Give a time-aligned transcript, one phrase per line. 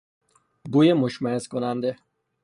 [0.71, 1.91] بوی مشمئز کننده